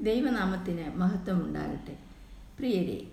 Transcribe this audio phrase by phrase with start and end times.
[0.00, 1.94] ദൈവനാമത്തിന് മഹത്വമുണ്ടാകട്ടെ.
[2.58, 3.06] പ്രിയരെ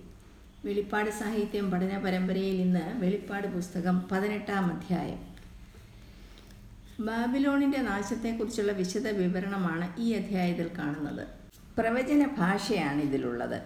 [0.65, 5.21] വെളിപ്പാട് സാഹിത്യം പഠന പരമ്പരയിൽ ഇന്ന് വെളിപ്പാട് പുസ്തകം പതിനെട്ടാം അധ്യായം.
[6.99, 11.27] ബാബിലോണിന്റെ നാശത്തെക്കുറിച്ചുള്ള വിശദ വിവരണമാണ് ഈ അധ്യായത്തിൽ കാണുന്നത്.
[11.77, 13.61] പ്രവചന ഭാഷയാണ് ഇതിലുള്ളത്.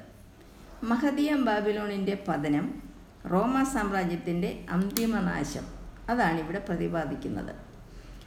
[0.83, 2.83] മഹദിയം ബാബിലോണിന്റെ പതനം
[3.31, 5.65] റോമ സാമ്രാജ്യത്തിന്റെ അന്തിമനാശം
[6.09, 7.68] അതാണ് ഇവിടെ പ്രതിപാദിക്കുന്നത്.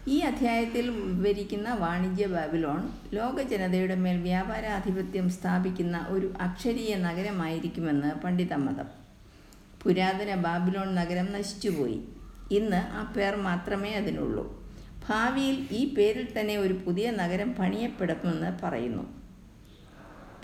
[0.08, 8.84] ഈ അധ്യായത്തിൽ വിവരിക്കുന്ന വാണിജ്യ ബാബിലോൺ ലോക ജനതയുടെ മേൽ വ്യാപാരാധിപത്യം സ്ഥാപിക്കുന്ന ഒരു അക്ഷരീയ നഗരമായിരിക്കുമെന്ന് പണ്ഡിതമതം.
[9.82, 12.00] പുരാതന ബാബിലോൺ നഗരം നശിച്ചുപോയി.
[12.50, 14.72] ഇന്ന് ആ പേർ മാത്രമേ അതിനുള്ളൂ.
[15.08, 19.22] ഭാവിയിൽ ഈ പേരിൽ തന്നെ ഒരു പുതിയ നഗരം പണിയപ്പെടുമെന്ന് പറയുന്നു.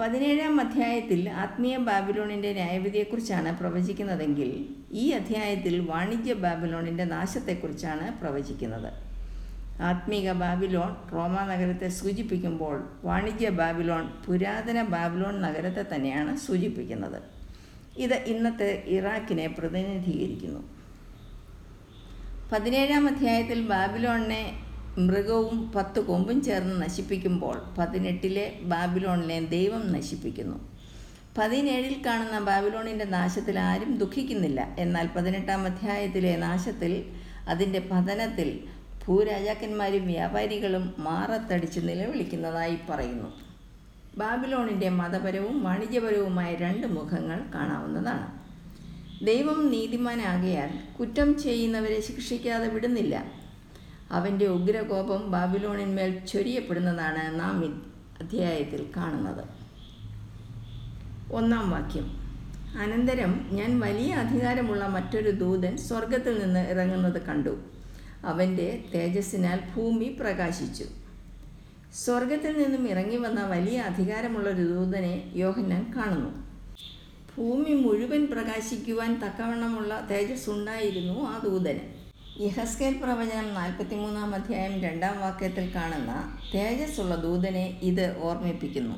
[0.01, 9.08] പതിനേഴാം അധ്യായത്തിൽ ആത്മീയ ബാബിലോണിന്റെ ന്യായവിധിയെക്കുറിച്ചാണ് പ്രവചിക്കുന്നതെങ്കിൽ ഈ അധ്യായത്തിൽ വാണിജ്യ ബാബിലോണിന്റെ നാശത്തെക്കുറിച്ചാണ് പ്രവചിക്കുന്നത്.
[9.81, 17.23] ആത്മീക ബാബിലോൺ റോമ നഗരത്തെ സൂചിപ്പിക്കുമ്പോൾ വാണിജ്യ ബാബിലോൺ പുരാതന ബാബിലോൺ നഗരത്തെ തന്നെയാണ് സൂചിപ്പിക്കുന്നത്.
[17.99, 20.61] ഇത് ഇന്നത്തെ ഇറാഖിനെ പ്രതിനിധീകരിക്കുന്നു.
[22.53, 24.53] പതിനേഴാം അധ്യായത്തിൽ ബാബിലോണിനെ
[24.99, 30.79] മൃഗവും പത്ത് കൊമ്പും ചേർന്ന് നശിപ്പിക്കുമ്പോൾ പതിനെട്ടിലെ ബാബിലോണിനെ ദൈവം നശിപ്പിക്കുന്നു.
[31.39, 34.75] പതിനേഴിൽ കാണുന്ന ബാബിലോണിന്റെ നാശത്തിൽ ആരും ദുഃഖിക്കുന്നില്ല.
[34.79, 37.05] എന്നാൽ പതിനെട്ടാം അധ്യായത്തിലെ നാശത്തിൽ
[37.49, 43.33] അതിന്റെ പതനത്തിൽ ഭൂരാജാക്കന്മാരും വ്യാപാരികളും മാറത്തടിച്ച് നിലവിളിക്കുന്നതായി പറയുന്നു.
[44.19, 48.39] ബാബിലോണിന്റെ മതപരവും വാണിജ്യപരവുമായ രണ്ട് മുഖങ്ങൾ കാണാവുന്നതാണ്.
[49.25, 53.33] ദൈവം നീതിമാനാകയാൽ കുറ്റം ചെയ്യുന്നവരെ ശിക്ഷിക്കാതെ വിടുന്നില്ല.
[54.11, 57.87] അവന്റെ ഉഗ്രകോപം ബാബിലോണിന്മേൽ ചൊരിയപ്പെടുന്നതാണ് നാം
[58.21, 59.45] അധ്യായത്തിൽ കാണുന്നത്.
[61.33, 62.29] ഒന്നാം വാക്യം.
[62.81, 67.59] അനന്തരം ഞാൻ വലിയ അധികാരമുള്ള മറ്റൊരു ദൂതൻ സ്വർഗത്തിൽ നിന്ന് ഇറങ്ങുന്നത് കണ്ടു.
[68.25, 70.85] അവന്റെ തേജസ്സിനാൽ ഭൂമി പ്രകാശിച്ചു.
[71.95, 76.49] സ്വർഗത്തിൽ നിന്നും ഇറങ്ങി വന്ന വലിയ അധികാരമുള്ള ഒരു ദൂതനെ യോഹന്നാൻ കാണുന്നു.
[77.37, 81.99] ഭൂമി മുഴുവൻ പ്രകാശിക്കുവാൻ തക്കവണ്ണമുള്ള തേജസ് ഉണ്ടായിരുന്നു ആ ദൂതന്.
[82.39, 88.97] ഇഹസ്കേൽ പ്രവചനം നാൽപ്പത്തിമൂന്നാം അധ്യായം രണ്ടാം വാക്യത്തിൽ കാണുന്ന തേജസ്സുള്ള ദൂതനെ ഇത് ഓർമ്മിപ്പിക്കുന്നു.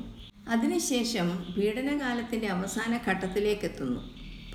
[0.49, 3.99] അതിനുശേഷം പീഡനകാലത്തിന്റെ അവസാന ഘട്ടത്തിലേക്കെത്തുന്നു.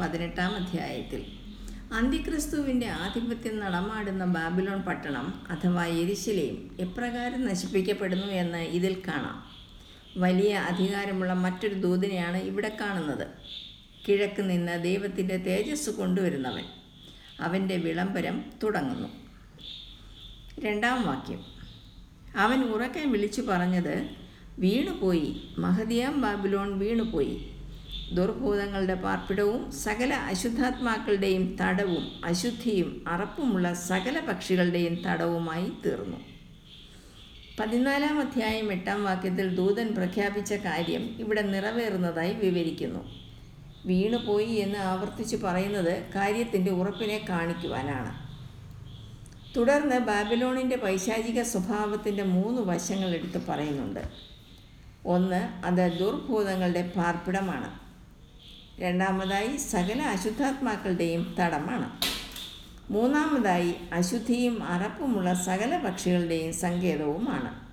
[0.00, 1.45] പതിനെട്ടാം അധ്യായത്തിൽ.
[1.92, 9.44] അന്തിക്രിസ്തുവിന്റെ ആധിപത്യം നടമാടുന്ന ബാബിലോൺ പട്ടണം അഥവാ എരിശിലയും എപ്രകാരം നശിപ്പിക്കപ്പെടുന്നു എന്ന് ഇതിൽ കാണാം.
[10.16, 13.26] വലിയ അധികാരമുള്ള മറ്റൊരു ദൂതിനെയാണ് ഇവിടെ കാണുന്നത്.
[14.08, 16.64] കിഴക്ക് നിന്ന് ദൈവത്തിന്റെ തേജസ് കൊണ്ടുവരുന്നവൻ.
[17.40, 19.08] അവന്റെ വിളംബരം തുടങ്ങുന്നു.
[20.60, 21.44] രണ്ടാം വാക്യം.
[22.36, 24.10] അവൻ ഉറക്കെ വിളിച്ചു പറഞ്ഞത്
[24.58, 25.42] വീണുപോയി.
[25.58, 27.55] മഹദിയാം ബാബിലോൺ വീണുപോയി.
[28.12, 36.16] ദുർഭൂതങ്ങളുടെ പാർപ്പിടവും സകല അശുദ്ധാത്മാക്കളുടെയും തടവും അശുദ്ധിയും അറപ്പുമുള്ള സകല പക്ഷികളുടെയും തടവുമായി തീർന്നു.
[37.60, 43.08] പതിനാലാം അധ്യായം എട്ടാം വാക്യത്തിൽ ദൂതൻ പ്രഖ്യാപിച്ച കാര്യം ഇവിടെ നിറവേറുന്നതായി വിവരിക്കുന്നു.
[43.86, 48.26] വീണുപോയി എന്ന് ആവർത്തിച്ച് പറയുന്നത് കാര്യത്തിന്റെ ഉറപ്പിനെ കാണിക്കുവാനാണ്.
[49.56, 54.00] തുടർന്ന് ബാബിലോണിന്റെ പൈശാചിക സ്വഭാവത്തിന്റെ മൂന്ന് വശങ്ങൾ എടുത്ത് പറയുന്നുണ്ട്.
[55.06, 57.85] ഒന്ന് അത് ദുർഭൂതങ്ങളുടെ പാർപ്പിടമാണ്.
[58.78, 61.90] രണ്ടാമതായി സകല അശുദ്ധാത്മാക്കളുടെയും തടമാണ്.
[62.92, 67.66] മൂന്നാമതായി അശുദ്ധിയും അറപ്പുമുള്ള സകല പക്ഷികളുടെയും സങ്കേതവുമാണ്.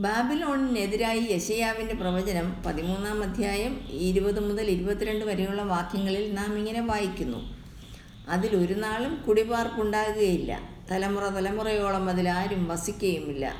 [0.00, 7.62] ബാബിലോണിനെതിരായി യശയാവിന്റെ പ്രവചനം പതിമൂന്നാം അധ്യായം ഇരുപത് മുതൽ ഇരുപത്തിരണ്ട് വരെയുള്ള വാക്യങ്ങളിൽ നാം ഇങ്ങനെ വായിക്കുന്നു.
[8.28, 10.60] അതിൽ അതിലൊരു നാളും കുടിപാർപ്പുണ്ടാകുകയില്ല.
[10.90, 13.54] തലമുറ തലമുറയോളം അതിൽ ആരും വസിക്കുകയുമില്ല.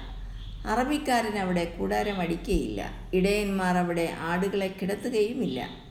[0.67, 5.82] അറബിക്കാരൻ അവിടെ കൂടാരമടിക്കുകയില്ല ഇടയന്മാർ അവിടെ ആടുകളെ കിടത്തുകയുമില്ല.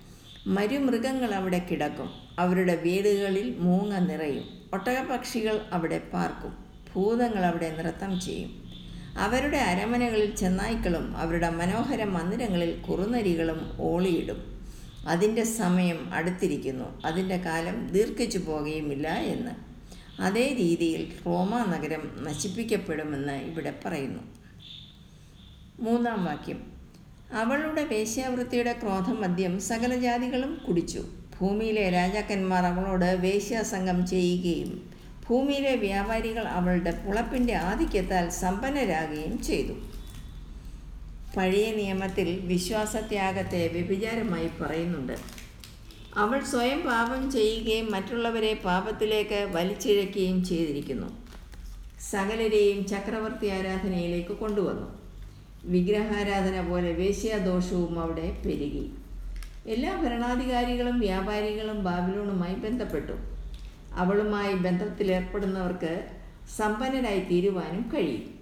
[0.48, 2.10] മരുമൃഗങ്ങൾ അവിടെ കിടക്കും.
[2.40, 4.44] അവരുടെ വീടുകളിൽ മൂങ്ങ നിറയും.
[4.74, 6.58] ഒട്ടകപക്ഷികൾ അവിടെ പാർക്കും.
[6.96, 8.64] ഭൂതങ്ങൾ അവിടെ നൃത്തം ചെയ്യും.
[9.18, 14.62] അവരുടെ അരമനകളിൽ ചെന്നായ്ക്കളും അവരുടെ മനോഹര മന്ദിരങ്ങളിൽ കുറുനരികളും ഓളിയിടും.
[15.08, 17.02] അതിന്റെ സമയം അടുത്തിരിക്കുന്നു.
[17.06, 19.52] അതിന്റെ കാലം ദീർഘിച്ചു പോകുകയുമില്ല എന്ന്.
[20.22, 24.24] അതേ രീതിയിൽ റോമ നഗരം നശിപ്പിക്കപ്പെടുമെന്ന് ഇവിടെ പറയുന്നു.
[25.80, 26.71] മൂന്നാം വാക്യം.
[27.34, 31.04] അവളുടെ വേശ്യാവൃത്തിയുടെ ക്രോധം മദ്യം സകല ജാതികളും കുടിച്ചു.
[31.40, 34.92] ഭൂമിയിലെ രാജാക്കന്മാർ അവളോട് വേശ്യാസംഗം ചെയ്യുകയും
[35.28, 39.74] ഭൂമിയിലെ വ്യാപാരികൾ അവളുടെ പുളപ്പിന്റെ ആധിക്യത്താൽ സമ്പന്നരാകുകയും ചെയ്തു.
[41.38, 45.16] പഴയ നിയമത്തിൽ വിശ്വാസത്യാഗത്തെ വ്യഭിചാരമായി പറയുന്നുണ്ട്.
[46.16, 51.10] അവൾ സ്വയം പാപം ചെയ്യുകയും മറ്റുള്ളവരെ പാപത്തിലേക്ക് വലിച്ചിഴക്കുകയും ചെയ്തിരിക്കുന്നു.
[52.12, 55.01] സകലരെയും ചക്രവർത്തി ആരാധനയിലേക്ക് കൊണ്ടുവന്നു.
[55.66, 58.92] വിഗ്രഹാരാധന പോലെ വേശ്യാദോഷവും അവിടെ പെരുകി.
[59.66, 63.14] എല്ലാ ഭരണാധികാരികളും വ്യാപാരികളും ബാബിലോണുമായി ബന്ധപ്പെട്ടു.
[63.94, 66.10] അവളുമായി ബന്ധത്തിലേർപ്പെടുന്നവർക്ക്
[66.58, 68.42] സമ്പന്നരായി തീരുവാനും കഴിയും.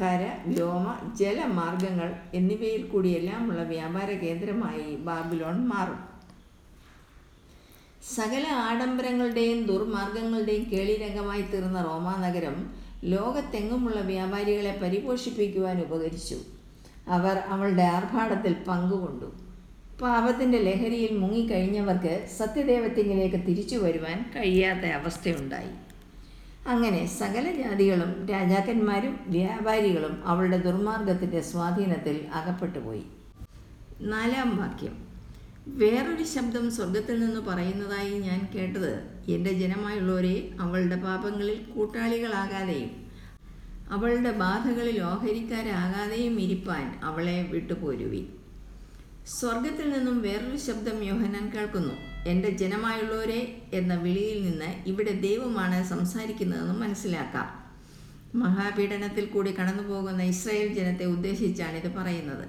[0.00, 6.16] കര വ്യോമ ജലമാർഗങ്ങൾ എന്നിവയിൽ കൂടിയെല്ലാമുള്ള വ്യാപാര കേന്ദ്രമായി ബാബിലോൺ മാറും.
[8.16, 16.38] സകല ആഡംബരങ്ങളുടെയും ദുർമാർഗങ്ങളുടെയും കേളിരംഗമായി തീർന്ന റോമാ നഗരം ലോകത്തെങ്ങുമുള്ള വ്യാപാരികളെ പരിപോഷിപ്പിക്കുവാൻ ഉപകരിച്ചു.
[17.08, 19.32] അവർ അവളുടെ ആർഭാടത്തിൽ പങ്കുകൊണ്ടു.
[20.02, 25.70] പാപത്തിന്റെ ലഹരിയിൽ മുങ്ങിക്കഴിഞ്ഞവർക്ക് സത്യദേവത്തിങ്കിലേക്ക് തിരിച്ചു വരുവാൻ കഴിയാത്ത അവസ്ഥയുണ്ടായി.
[26.68, 33.02] അങ്ങനെ സകല ജാതികളും രാജാക്കന്മാരും വ്യാപാരികളും അവളുടെ ദുർമാർഗത്തിന്റെ സ്വാധീനത്തിൽ അകപ്പെട്ടുപോയി.
[34.00, 35.06] നാലാം വാക്യം.
[35.68, 43.06] വേറൊരു ശബ്ദം സ്വർഗത്തിൽ നിന്ന് പറയുന്നതായി ഞാൻ കേട്ടത് എന്റെ ജനമായുള്ളവരെ അവളുടെ പാപങ്ങളിൽ കൂട്ടാളികളാകാതെയും
[43.90, 48.26] അവളുടെ ബാധകളിൽ ഓഹരിക്കാരാകാതെയും ഇരിപ്പാൻ അവളെ വിട്ടുപോരുവി
[49.26, 51.94] സ്വർഗത്തിൽ നിന്നും വേറൊരു ശബ്ദം യോഹനാൻ കേൾക്കുന്നു.
[52.28, 57.48] എന്റെ ജനമായുള്ളവരെ എന്ന വിളിയിൽ നിന്ന് ഇവിടെ ദൈവമാണ് സംസാരിക്കുന്നതെന്ന് മനസ്സിലാക്കാം.
[58.34, 62.48] മഹാപീഡനത്തിൽ കൂടി കടന്നുപോകുന്ന ഇസ്രായേൽ ജനത്തെ ഉദ്ദേശിച്ചാണ് ഇത് പറയുന്നത്.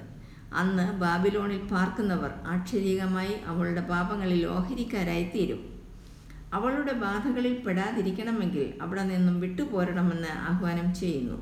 [0.54, 5.77] അന്ന് ബാബിലോണിൽ പാർക്കുന്നവർ ആക്ഷരികമായി അവളുടെ പാപങ്ങളിൽ ഓഹരിക്കാരായിത്തീരും.
[6.58, 11.38] അവളുടെ ബാധകളിൽ പെടാതിരിക്കണമെങ്കിൽ അവിടെ നിന്നും വിട്ടുപോരണമെന്ന് ആഹ്വാനം ചെയ്യുന്നു.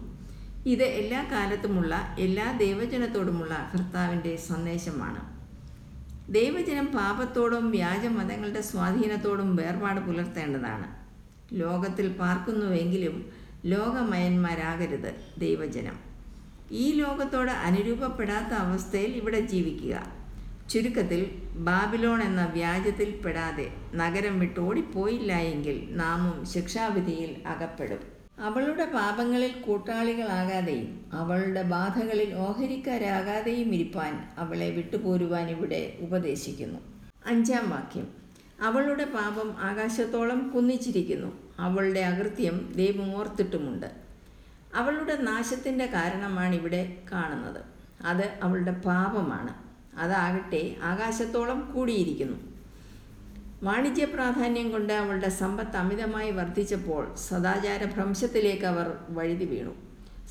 [0.65, 5.21] ഇത് എല്ലാ കാലത്തുമുള്ള എല്ലാ ദൈവജനത്തോടുമുള്ള കർത്താവിന്റെ സന്ദേശമാണ്.
[6.33, 10.87] ദൈവജനം പാപത്തോടും വ്യാജമതങ്ങളുടെ സ്വാധീനത്തോടും വേർപാട് പുലർത്തേണ്ടതാണ്.
[11.53, 13.15] ലോകത്തിൽ പാർക്കുന്നുവെങ്കിലും
[13.65, 15.97] ലോകമയന്മാരാകരുത് ദൈവജനം.
[16.71, 20.24] ഈ ലോകത്തോട് അനുരൂപപ്പെടാത്ത അവസ്ഥയിൽ ഇവിടെ ജീവിക്കുക.
[20.69, 27.99] ചുരുക്കത്തിൽ ബാബിലോൺ എന്ന വ്യാജത്തിൽ പെടാതെ നഗരം വിട്ടോടിപ്പോയില്ല എങ്കിൽ നാമും ശിക്ഷാവിധിയിൽ അകപ്പെടും.
[28.39, 36.79] അവളുടെ പാപങ്ങളിൽ കൂട്ടാളികളാകാതെയും അവളുടെ ബാധകളിൽ ഓഹരിക്കാരാകാതെയും ഇരിപ്പാൻ അവളെ വിട്ടുപോരുവാൻ ഇവിടെ ഉപദേശിക്കുന്നു.
[37.25, 38.07] അഞ്ചാം വാക്യം.
[38.61, 41.31] അവളുടെ പാപം ആകാശത്തോളം കുന്നിച്ചിരിക്കുന്നു.
[41.59, 43.91] അവളുടെ അകൃത്യം ദൈവം ഓർത്തിട്ടുമുണ്ട്.
[44.75, 47.61] അവളുടെ നാശത്തിന്റെ കാരണമാണ് ഇവിടെ കാണുന്നത്.
[48.05, 49.64] അത് അവളുടെ പാപമാണ്.
[49.97, 52.37] അതാകട്ടെ ആകാശത്തോളം കൂടിയിരിക്കുന്നു.
[53.63, 59.75] വാണിജ്യ പ്രാധാന്യം കൊണ്ട് അവളുടെ സമ്പത്ത് അമിതമായി വർദ്ധിച്ചപ്പോൾ സദാചാര ഭ്രംശത്തിലേക്ക് അവർ വഴുതി വീണു.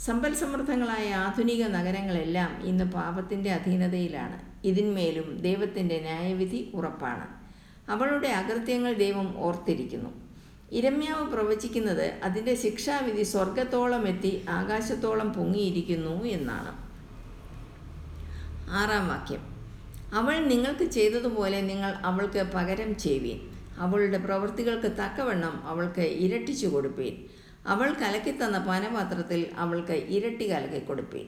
[0.05, 4.67] സമ്പൽ സമൃദ്ധങ്ങളായ ആധുനിക നഗരങ്ങളെല്ലാം ഇന്ന് പാപത്തിന്റെ അധീനതയിലാണ്.
[4.67, 7.27] ഇതിന്മേലും ദൈവത്തിന്റെ ന്യായവിധി ഉറപ്പാണ്.
[7.91, 10.11] അവളുടെ അകൃത്യങ്ങൾ ദൈവം ഓർത്തിരിക്കുന്നു.
[10.73, 16.85] ഇരമ്യാവ് പ്രവചിക്കുന്നത് അതിന്റെ ശിക്ഷാവിധി സ്വർഗത്തോളം എത്തി ആകാശത്തോളം പൊങ്ങിയിരിക്കുന്നു എന്നാണ്.
[18.71, 19.54] ആറാം വാക്യം.
[20.15, 23.39] അവൾ നിങ്ങൾക്ക് ചെയ്തതുപോലെ നിങ്ങൾ അവൾക്ക് പകരം ചെയ്യുവീൻ.
[23.79, 27.15] അവളുടെ പ്രവൃത്തികൾക്ക് തക്കവണ്ണം അവൾക്ക് ഇരട്ടിച്ചു കൊടുപ്പീൻ.
[27.67, 31.27] അവൾ കലക്കിത്തന്ന പാനപാത്രത്തിൽ അവൾക്ക് ഇരട്ടി കലക്കി കൊടുപ്പീൻ.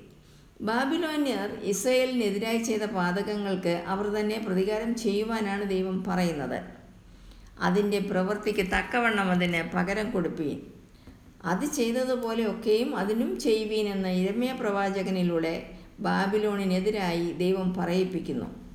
[0.60, 6.58] ബാബിലോന്യർ ഇസ്രയേലിനെതിരായി ചെയ്ത പാതകങ്ങൾക്ക് അവർ തന്നെ പ്രതികാരം ചെയ്യുവാനാണ് ദൈവം പറയുന്നത്.
[7.60, 10.58] അതിന്റെ പ്രവൃത്തിക്ക് തക്കവണ്ണം അതിന് പകരം കൊടുപ്പീൻ.
[11.44, 15.54] അത് ചെയ്തതുപോലെ ഒക്കെയും അതിനും ചെയ്യുവീൻ എന്ന ഇരമ്യ പ്രവാചകനിലൂടെ
[16.00, 18.65] ബാബിലോണിനെതിരായി ദൈവം പറയിപ്പിക്കുന്നു.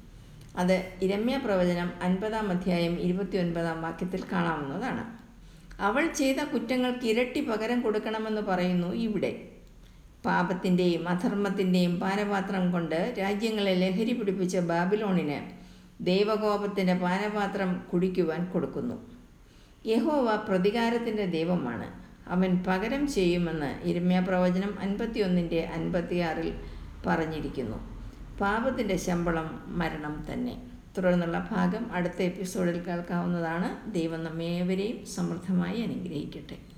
[0.58, 5.22] അത് ഇരമ്യ പ്രവചനം അൻപതാം അധ്യായം ഇരുപത്തി ഒൻപതാം വാക്യത്തിൽ കാണാവുന്നതാണ്.
[5.82, 9.50] അവൾ ചെയ്ത കുറ്റങ്ങൾക്ക് ഇരട്ടി പകരം കൊടുക്കണമെന്ന് പറയുന്നു ഇവിടെ.
[10.26, 15.62] പാപത്തിന്റെയും അധർമ്മത്തിന്റെയും പാനപാത്രം കൊണ്ട് രാജ്യങ്ങളെ ലഹരി പിടിപ്പിച്ച ബാബിലോണിന്
[16.06, 19.12] ദൈവകോപത്തിന്റെ പാനപാത്രം കുടിക്കുവാൻ കൊടുക്കുന്നു.
[19.86, 22.02] യഹോവ പ്രതികാരത്തിന്റെ ദൈവമാണ്.
[22.28, 26.54] അവൻ പകരം ചെയ്യുമെന്ന് ഇരമ്യ പ്രവചനം അൻപത്തിയൊന്നിന്റെ അൻപത്തിയാറിൽ
[27.06, 27.91] പറഞ്ഞിരിക്കുന്നു.
[28.42, 30.58] പാപത്തിന്റെ ശമ്പളം മരണം തന്നെ.
[30.98, 33.92] തുടർന്നുള്ള ഭാഗം അടുത്ത എപ്പിസോഡിൽ കേൾക്കാവുന്നതാണ്.
[33.92, 36.71] ദൈവം നമ്മേവരെയും സമൃദ്ധമായി അനുഗ്രഹിക്കട്ടെ.